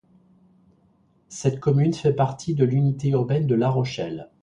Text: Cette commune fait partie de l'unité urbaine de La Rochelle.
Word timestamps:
Cette 1.29 1.59
commune 1.59 1.93
fait 1.93 2.13
partie 2.15 2.55
de 2.55 2.65
l'unité 2.65 3.09
urbaine 3.09 3.45
de 3.45 3.53
La 3.53 3.69
Rochelle. 3.69 4.31